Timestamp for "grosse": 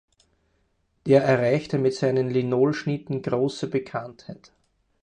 3.21-3.69